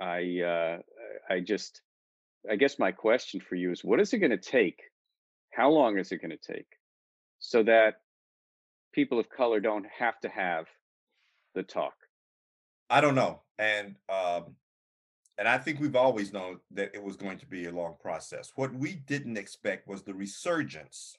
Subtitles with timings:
[0.00, 0.78] I uh,
[1.28, 1.80] I just
[2.50, 4.80] I guess my question for you is what is it going to take?
[5.52, 6.66] How long is it going to take
[7.38, 8.00] so that
[8.92, 10.66] people of color don't have to have
[11.54, 11.94] the talk?
[12.90, 13.42] I don't know.
[13.58, 14.56] And um
[15.38, 18.52] and I think we've always known that it was going to be a long process.
[18.56, 21.16] What we didn't expect was the resurgence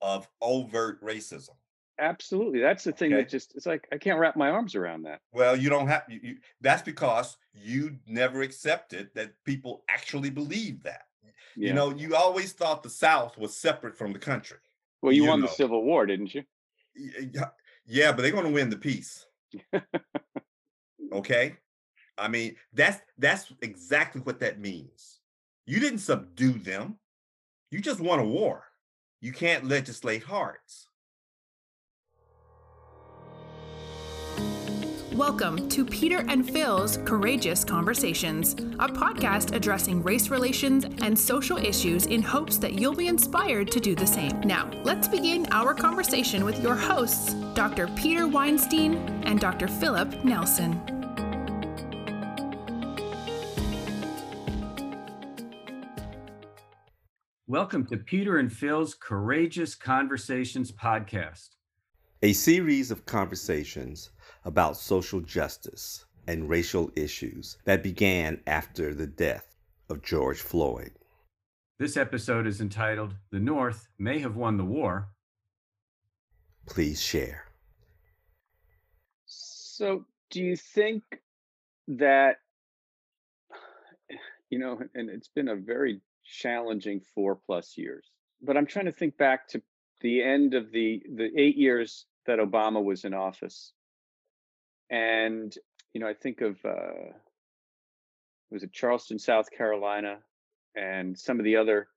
[0.00, 1.54] of overt racism.
[1.98, 2.60] Absolutely.
[2.60, 3.22] That's the thing Okay.
[3.22, 5.20] that just it's like I can't wrap my arms around that.
[5.32, 10.82] Well, you don't have you, you, that's because you never accepted that people actually believe
[10.84, 11.02] that.
[11.54, 11.68] Yeah.
[11.68, 14.58] You know, you always thought the South was separate from the country.
[15.02, 15.48] well, you, you won the.
[15.48, 16.44] Civil War, didn't you?
[16.96, 17.48] Yeah,
[17.86, 19.26] yeah, but they're going to win the peace.
[21.12, 21.56] okay?
[22.18, 25.20] I mean, that's that's exactly what that means.
[25.66, 26.98] You didn't subdue them.
[27.70, 28.64] You just won a war.
[29.20, 30.88] You can't legislate hearts.
[35.14, 42.06] Welcome to Peter and Phil's Courageous Conversations, a podcast addressing race relations and social issues
[42.06, 44.40] in hopes that you'll be inspired to do the same.
[44.40, 47.88] Now, let's begin our conversation with your hosts, Dr.
[47.88, 49.68] Peter Weinstein and Dr.
[49.68, 50.80] Philip Nelson.
[57.46, 61.50] Welcome to Peter and Phil's Courageous Conversations podcast.
[62.22, 64.10] a series of conversations
[64.44, 69.56] about social justice and racial issues that began after the death
[69.88, 70.92] of George Floyd.
[71.78, 75.08] This episode is entitled The North May Have Won the War.
[76.66, 77.44] Please share.
[79.26, 81.02] So, do you think
[81.88, 82.36] that
[84.52, 88.10] you know, and it's been a very challenging four plus years.
[88.42, 89.62] But I'm trying to think back to
[90.02, 93.72] the end of the the eight years that Obama was in office,
[94.92, 95.52] and
[95.94, 97.12] you know, I think of uh,
[98.50, 100.18] was it Charleston, South Carolina,
[100.76, 101.88] and some of the other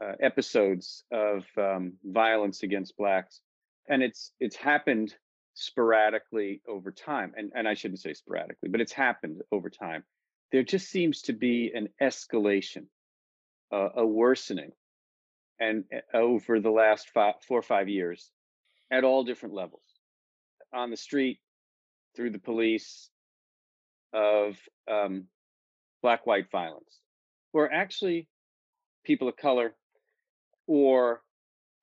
[0.00, 3.40] uh, episodes of um, violence against blacks,
[3.88, 5.14] and it's it's happened
[5.54, 10.04] sporadically over time, and and I shouldn't say sporadically, but it's happened over time.
[10.50, 12.86] There just seems to be an escalation
[13.72, 14.72] uh, a worsening
[15.60, 18.30] and uh, over the last five, four or five years
[18.90, 19.82] at all different levels
[20.72, 21.38] on the street
[22.18, 23.08] through the police
[24.12, 24.58] of
[24.90, 25.24] um,
[26.02, 26.98] black white violence
[27.52, 28.26] or actually
[29.04, 29.72] people of color
[30.66, 31.22] or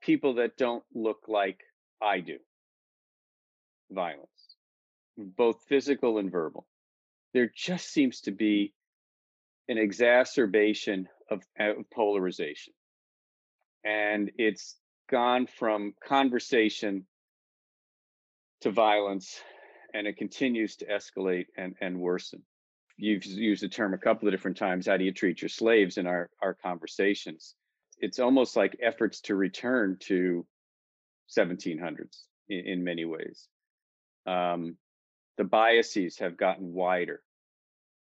[0.02, 1.62] people that don't look like
[2.02, 2.38] i do
[3.90, 4.28] violence
[5.18, 6.68] both physical and verbal
[7.36, 8.74] there just seems to be
[9.68, 12.74] an exacerbation of, of polarization.
[13.84, 14.78] And it's
[15.10, 17.06] gone from conversation
[18.62, 19.42] to violence,
[19.96, 22.42] and it continues to escalate and, and worsen.
[22.98, 24.88] You've used the term a couple of different times.
[24.88, 27.56] How do you treat your slaves in our, our conversations?
[28.00, 30.46] It's almost like efforts to return to
[31.38, 33.48] 1700s in, in many ways.
[34.28, 34.76] Um,
[35.38, 37.22] the biases have gotten wider.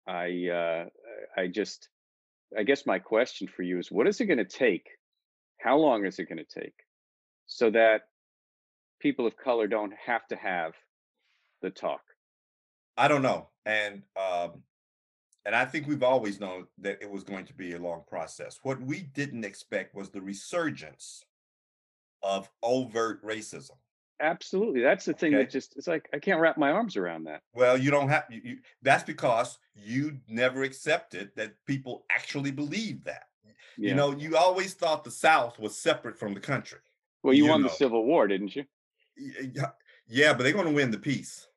[0.06, 0.84] I uh,
[1.36, 1.88] I just
[2.56, 4.88] I guess my question for you is what is it going to take?
[5.58, 6.74] How long is it going to take
[7.46, 8.02] so that
[9.00, 10.74] people of color don't have to have
[11.62, 12.02] the talk?
[12.96, 13.48] I don't know.
[13.64, 14.62] And um
[15.44, 18.60] and I think we've always known that it was going to be a long process.
[18.62, 21.24] What we didn't expect was the resurgence
[22.22, 23.72] of overt racism.
[24.20, 24.82] Absolutely.
[24.82, 25.42] That's the thing Okay.
[25.44, 27.40] that just it's like I can't wrap my arms around that.
[27.54, 33.02] Well, you don't have you, you that's because you never accepted that people actually believe
[33.04, 33.24] that.
[33.76, 33.88] Yeah.
[33.88, 36.78] You know, you always thought the South was separate from the country.
[37.24, 37.68] well, you, you won know.
[37.68, 38.64] the Civil War, didn't you?
[39.16, 39.70] Yeah,
[40.06, 41.48] yeah, but they're going to win the peace.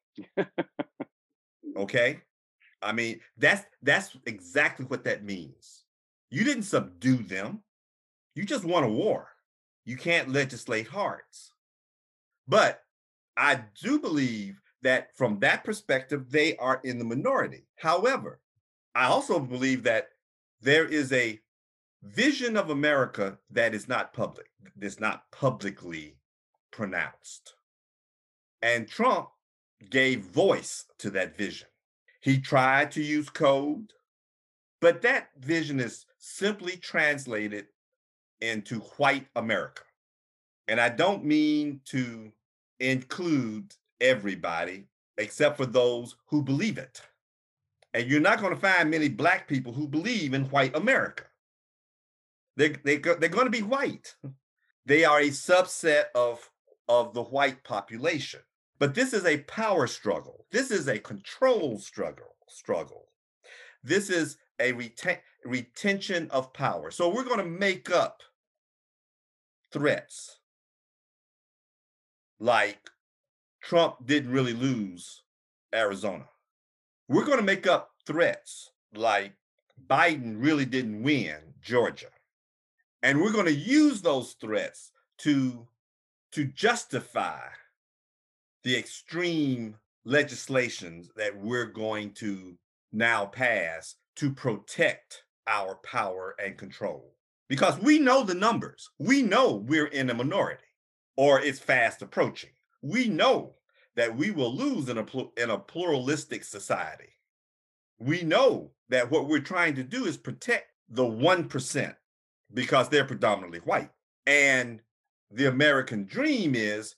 [1.77, 2.21] Okay?
[2.81, 5.83] I mean, that's that's exactly what that means.
[6.29, 7.61] You didn't subdue them.
[8.35, 9.29] You just won a war.
[9.85, 11.51] You can't legislate hearts.
[12.47, 12.81] But
[13.37, 17.65] I do believe that from that perspective, they are in the minority.
[17.77, 18.39] However,
[18.93, 20.09] I also believe that
[20.61, 21.39] there is a
[22.03, 26.17] vision of America that is not public, that's not publicly
[26.71, 27.55] pronounced.
[28.61, 29.29] And Trump
[29.89, 31.67] gave voice to that vision.
[32.21, 33.93] He tried to use code,
[34.81, 37.67] but that vision is simply translated
[38.41, 39.83] into white America.
[40.67, 42.31] And I don't mean to
[42.79, 44.85] include everybody
[45.17, 47.01] except for those who believe it.
[47.93, 51.23] And you're not going to find many black people who believe in white America.
[52.57, 54.15] They, they, they're going to be white.
[54.85, 56.49] They are a subset of,
[56.87, 58.41] of the white population.
[58.79, 60.45] But this is a power struggle.
[60.51, 62.35] This is a control struggle.
[62.47, 63.07] Struggle.
[63.83, 66.91] This is a reten- retention of power.
[66.91, 68.21] So we're going to make up
[69.71, 70.39] threats
[72.39, 72.79] like
[73.61, 75.23] Trump didn't really lose
[75.73, 76.25] Arizona.
[77.07, 79.33] We're going to make up threats like
[79.87, 82.07] Biden really didn't win Georgia.
[83.03, 85.67] And we're going to use those threats to,
[86.31, 87.41] to justify
[88.65, 89.75] the extreme
[90.05, 92.57] legislations that we're going to
[92.91, 97.13] now pass to protect our power and control.
[97.47, 98.89] Because we know the numbers.
[98.97, 100.63] We know we're in a minority
[101.15, 102.49] or it's fast approaching.
[102.81, 103.53] We know
[103.95, 105.05] that we will lose in a,
[105.37, 107.13] in a pluralistic society.
[107.99, 111.95] We know that what we're trying to do is protect the 1%
[112.51, 113.91] because they're predominantly white.
[114.25, 114.81] And
[115.29, 116.95] the American dream is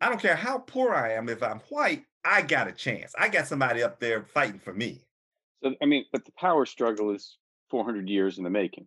[0.00, 3.14] I don't care how poor I am, if I'm white, I got a chance.
[3.18, 5.02] I got somebody up there fighting for me.
[5.62, 7.38] So, I mean, but the power struggle is
[7.70, 8.86] 400 years in the making.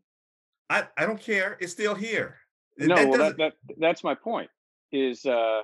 [0.70, 1.58] I, I don't care.
[1.60, 2.38] It's still here.
[2.78, 4.50] No, that well, that, that, that's my point.
[4.92, 5.62] Is uh,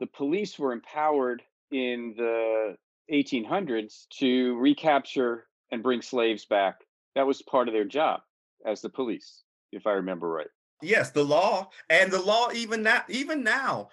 [0.00, 2.76] the police were empowered in the
[3.12, 6.80] 1800s to recapture and bring slaves back.
[7.14, 8.20] That was part of their job
[8.66, 9.42] as the police,
[9.72, 10.48] if I remember right.
[10.82, 13.90] Yes, the law and the law even now even now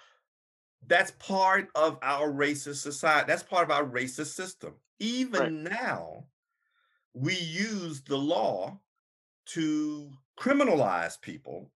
[0.86, 3.26] that's part of our racist society.
[3.26, 4.74] That's part of our racist system.
[4.98, 5.72] Even right.
[5.72, 6.24] now,
[7.14, 8.78] we use the law
[9.46, 11.70] to criminalize people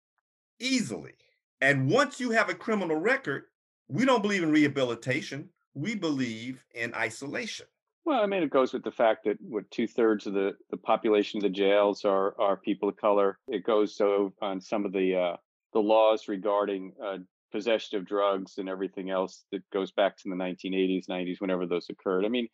[0.61, 1.15] easily.
[1.61, 3.45] And once you have a criminal record,
[3.89, 5.49] we don't believe in rehabilitation.
[5.75, 7.67] We believe in isolation.
[8.05, 10.77] Well, I mean, it goes with the fact that what two thirds of the, the
[10.77, 13.39] population of the jails are are people of color.
[13.47, 15.37] It goes so on some of the uh,
[15.73, 17.19] the laws regarding uh,
[17.53, 21.89] possession of drugs and everything else that goes back to the 1980s, 90s, whenever those
[21.91, 22.25] occurred.
[22.25, 22.49] I mean,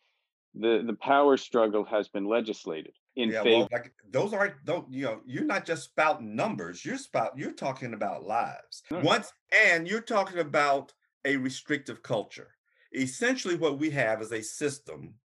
[0.55, 3.59] the the power struggle has been legislated in yeah, favor.
[3.59, 6.83] Well, like those aren't don't you know you're not just spouting numbers.
[6.83, 8.83] You're spout you're talking about lives.
[8.89, 9.03] Hmm.
[9.03, 9.31] Once
[9.67, 10.93] and you're talking about
[11.25, 12.55] a restrictive culture.
[12.93, 15.15] Essentially, what we have is a system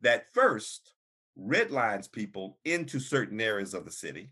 [0.00, 0.94] that first
[1.38, 4.30] redlines people into certain areas of the city,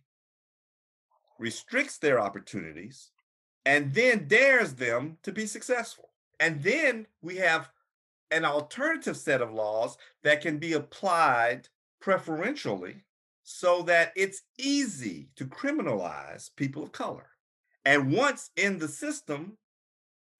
[1.38, 3.10] restricts their opportunities,
[3.66, 6.10] and then dares them to be successful.
[6.38, 7.68] And then we have
[8.30, 11.68] an alternative set of laws that can be applied
[12.00, 13.04] preferentially
[13.42, 17.26] so that it's easy to criminalize people of color.
[17.84, 19.58] And once in the system,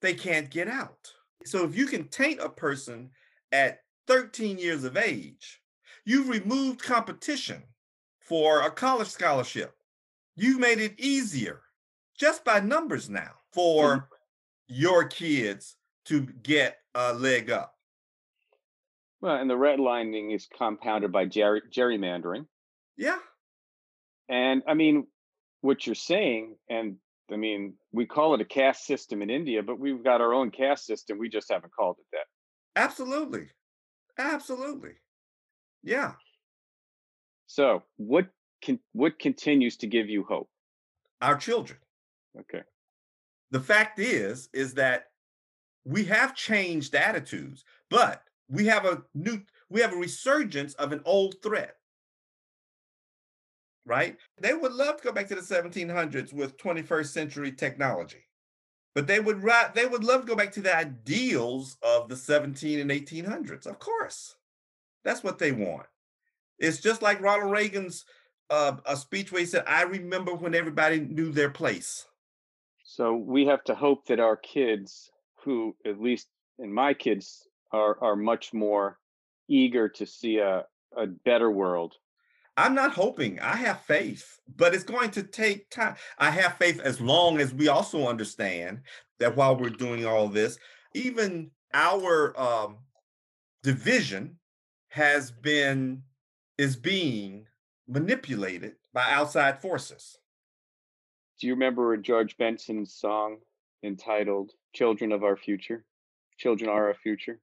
[0.03, 1.13] they can't get out.
[1.45, 3.11] So if you can taint a person
[3.51, 5.61] at 13 years of age,
[6.05, 7.63] you've removed competition
[8.21, 9.75] for a college scholarship.
[10.37, 11.63] You've made it easier
[12.19, 14.09] just by numbers now for
[14.69, 15.77] your kids
[16.07, 17.75] to get a leg up.
[19.21, 22.47] Well, and the redlining is compounded by ger- gerrymandering.
[22.97, 23.19] Yeah.
[24.29, 25.07] And I mean,
[25.61, 26.97] what you're saying, and
[27.33, 30.51] I mean, we call it a caste system in India, but we've got our own
[30.51, 31.19] caste system.
[31.19, 32.81] We just haven't called it that.
[32.81, 33.49] Absolutely.
[34.19, 34.93] Absolutely.
[35.83, 36.13] Yeah.
[37.47, 38.27] So, what
[38.63, 40.49] can what continues to give you hope?
[41.23, 41.79] Our children.
[42.41, 42.63] Okay.
[43.51, 45.07] The fact is is that
[45.85, 49.41] we have changed attitudes, but we have a new
[49.71, 51.77] we have a resurgence of an old threat.
[53.85, 54.17] Right?
[54.41, 58.27] They would love to go back to the 1700s with 21st century technology
[58.97, 59.43] but they would
[59.75, 63.79] they would love to go back to the ideals of the 17 and 1800s of
[63.79, 64.37] course.
[65.05, 65.87] That's what they want.
[66.59, 68.07] It's just like ronald reagan's
[68.49, 72.07] uh, a speech where he said i remember when everybody knew their place
[72.97, 75.11] so we have to hope that our kids
[75.45, 78.99] who at least in my kids are are much more
[79.49, 80.65] eager to see a,
[80.97, 81.95] a better world
[82.59, 83.39] I'm not hoping.
[83.41, 85.97] I have faith, but it's going to take time.
[86.19, 88.81] I have faith as long as we also understand
[89.19, 90.59] that while we're doing all this,
[90.95, 92.79] even our um,
[93.63, 94.39] division
[94.89, 96.03] has been
[96.57, 97.45] is being
[97.87, 100.19] manipulated by outside forces.
[101.39, 103.39] Do you remember George Benson's song
[103.83, 105.85] entitled "Children of Our Future"?
[106.39, 107.41] Children are our future.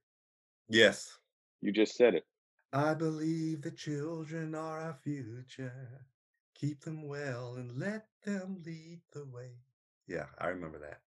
[0.68, 1.16] Yes.
[1.60, 2.24] You just said it.
[2.72, 6.06] I believe the children are our future.
[6.56, 9.50] Keep them well and let them lead the way.
[10.08, 11.00] Yeah, I remember that.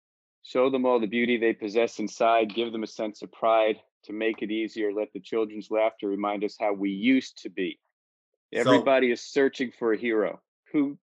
[0.43, 2.55] Show them all the beauty they possess inside.
[2.55, 3.77] Give them a sense of pride.
[4.05, 7.79] To make it easier, let the children's laughter remind us how we used to be.
[8.53, 10.39] Everybody so, is searching for a hero
[10.71, 10.97] who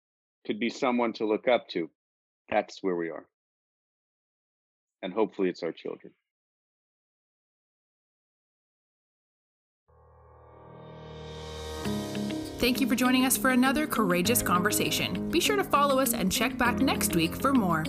[0.46, 1.90] could be someone to look up to.
[2.50, 3.26] That's where we are.
[5.02, 6.14] And hopefully, it's our children.
[12.64, 15.30] Thank you for joining us for another courageous conversation.
[15.30, 17.84] Be sure to follow us and check back next week for more.